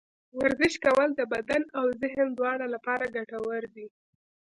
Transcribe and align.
ورزش 0.39 0.73
کول 0.85 1.09
د 1.15 1.21
بدن 1.33 1.63
او 1.79 1.85
ذهن 2.01 2.27
دواړه 2.39 2.65
لپاره 2.73 3.05
ګټور 3.15 3.63
دي. 3.75 3.87